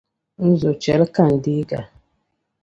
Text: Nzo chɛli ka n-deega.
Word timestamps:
Nzo 0.49 0.69
chɛli 0.81 1.05
ka 1.15 1.23
n-deega. 1.33 1.79